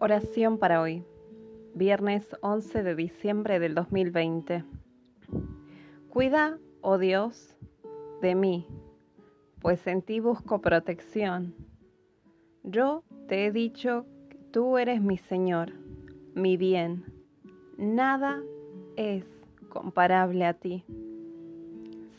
[0.00, 1.02] Oración para hoy,
[1.74, 4.62] viernes 11 de diciembre del 2020.
[6.08, 7.56] Cuida, oh Dios,
[8.22, 8.64] de mí,
[9.60, 11.52] pues en ti busco protección.
[12.62, 15.72] Yo te he dicho que tú eres mi Señor,
[16.32, 17.04] mi bien.
[17.76, 18.40] Nada
[18.94, 19.24] es
[19.68, 20.84] comparable a ti.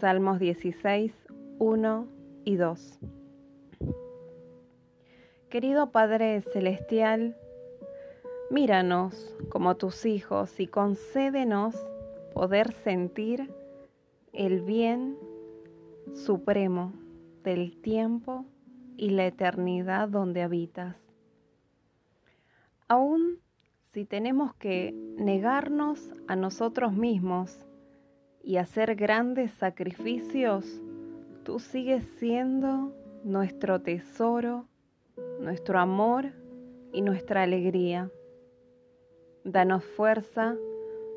[0.00, 1.12] Salmos 16,
[1.58, 2.08] 1
[2.46, 3.00] y 2.
[5.50, 7.36] Querido Padre Celestial,
[8.48, 11.74] Míranos como tus hijos y concédenos
[12.32, 13.52] poder sentir
[14.32, 15.18] el bien
[16.14, 16.92] supremo
[17.42, 18.44] del tiempo
[18.96, 20.96] y la eternidad donde habitas.
[22.86, 23.40] Aún
[23.92, 27.66] si tenemos que negarnos a nosotros mismos
[28.44, 30.80] y hacer grandes sacrificios,
[31.42, 32.94] tú sigues siendo
[33.24, 34.66] nuestro tesoro,
[35.40, 36.26] nuestro amor
[36.92, 38.08] y nuestra alegría.
[39.48, 40.56] Danos fuerza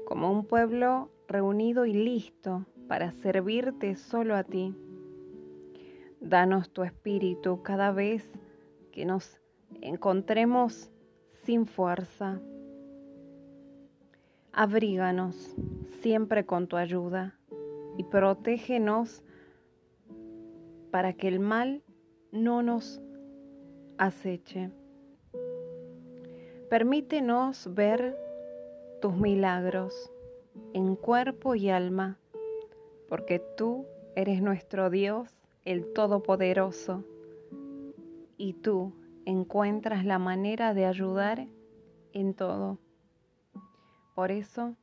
[0.05, 4.75] como un pueblo reunido y listo para servirte solo a ti.
[6.21, 8.29] Danos tu espíritu cada vez
[8.91, 9.41] que nos
[9.81, 10.91] encontremos
[11.43, 12.39] sin fuerza.
[14.53, 15.55] Abríganos
[16.01, 17.35] siempre con tu ayuda
[17.97, 19.23] y protégenos
[20.91, 21.81] para que el mal
[22.31, 23.01] no nos
[23.97, 24.69] aceche.
[26.69, 28.15] Permítenos ver
[29.01, 30.11] tus milagros
[30.73, 32.19] en cuerpo y alma,
[33.07, 35.31] porque tú eres nuestro Dios,
[35.65, 37.03] el Todopoderoso,
[38.37, 38.93] y tú
[39.25, 41.47] encuentras la manera de ayudar
[42.13, 42.77] en todo.
[44.13, 44.75] Por eso,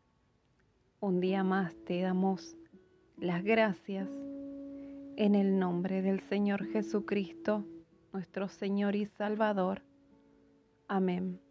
[0.99, 2.57] un día más te damos
[3.17, 4.09] las gracias
[5.17, 7.65] en el nombre del Señor Jesucristo,
[8.13, 9.83] nuestro Señor y Salvador.
[10.89, 11.46] Amén.